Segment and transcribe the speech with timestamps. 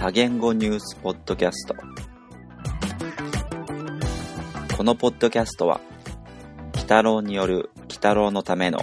[0.00, 1.74] 多言語ニュースポッドキャスト。
[4.74, 5.82] このポッドキャストは
[6.72, 8.78] 鬼太郎による鬼太郎のための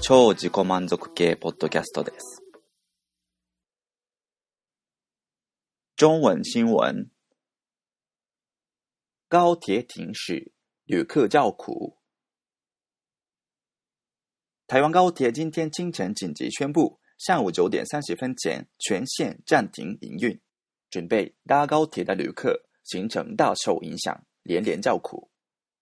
[0.00, 2.42] 超自己満足系ポッドキャストです。
[5.96, 7.08] 中文新闻。
[9.28, 10.50] 高铁停驶
[10.86, 11.98] 旅客叫苦。
[14.66, 20.40] 台湾高铁今天清晨紧急宣布上午九点三十分前全线暂停营运，
[20.88, 25.28] 准备搭高铁的旅客行程大受影响，连连叫苦。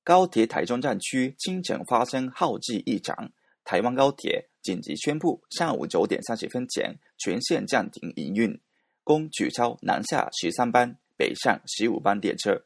[0.02, 3.30] 高铁台中站区清晨发生号机异常，
[3.64, 8.58] 台湾高铁紧急宣布上午九点三十分前全线暂停营运，
[9.04, 12.64] 共取消南下十三班、北上十五班列车。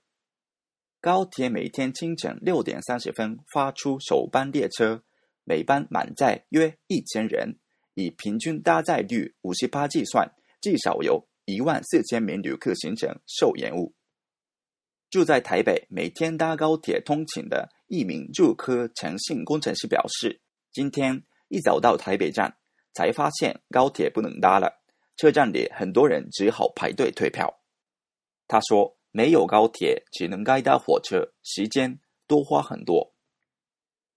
[1.00, 5.02] 高铁每天清晨六点三十分发出首班列车，
[5.42, 7.58] 每班满载约一千人。
[8.00, 13.94] 以平均搭载率五十八计算，至少有一万四千名旅客行程受延误。
[15.10, 20.40] 住在台北，每天搭高铁通勤的一名住科诚信工程师表示，
[20.72, 22.56] 今天一早到台北站，
[22.94, 24.80] 才发现高铁不能搭了，
[25.16, 27.60] 车站里很多人只好排队退票。
[28.46, 33.14] 他说：“没有高铁，只能该搭火车，时间多花很多。”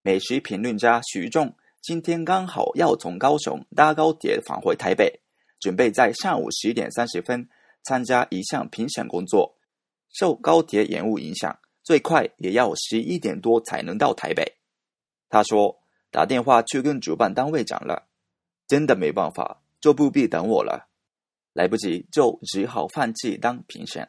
[0.03, 1.55] 美食评论家徐仲。
[1.83, 5.19] 今天刚好要从高雄搭高铁返回台北，
[5.59, 7.49] 准备在上午十点三十分
[7.83, 9.57] 参加一项评审工作。
[10.13, 14.49] 受高铁延误影响，最快也要十一点多才能到台北。
[15.27, 15.77] 他说
[16.09, 18.07] ：“打电话去跟主办单位讲了，
[18.65, 20.87] 真的没办法，就不必等我了。
[21.51, 24.07] 来不及就只好放弃当评审。”